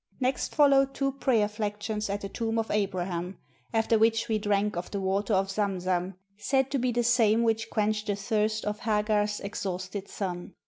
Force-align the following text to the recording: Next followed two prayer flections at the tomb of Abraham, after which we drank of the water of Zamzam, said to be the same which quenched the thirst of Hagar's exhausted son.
Next 0.19 0.55
followed 0.55 0.95
two 0.95 1.11
prayer 1.11 1.47
flections 1.47 2.09
at 2.11 2.21
the 2.21 2.29
tomb 2.29 2.57
of 2.57 2.71
Abraham, 2.71 3.37
after 3.71 3.99
which 3.99 4.27
we 4.27 4.39
drank 4.39 4.75
of 4.75 4.89
the 4.89 4.99
water 4.99 5.35
of 5.35 5.51
Zamzam, 5.51 6.15
said 6.37 6.71
to 6.71 6.79
be 6.79 6.91
the 6.91 7.03
same 7.03 7.43
which 7.43 7.69
quenched 7.69 8.07
the 8.07 8.15
thirst 8.15 8.65
of 8.65 8.79
Hagar's 8.79 9.39
exhausted 9.41 10.07
son. 10.07 10.55